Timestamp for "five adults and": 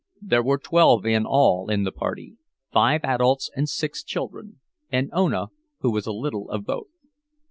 2.71-3.69